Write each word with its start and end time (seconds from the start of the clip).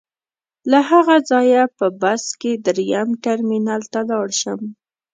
له 0.71 0.79
هغه 0.89 1.15
ځایه 1.31 1.63
په 1.77 1.85
بس 2.01 2.23
کې 2.41 2.51
درېیم 2.65 3.07
ټرمینل 3.23 3.81
ته 3.93 3.99
لاړ 4.09 4.27
شم. 4.41 4.61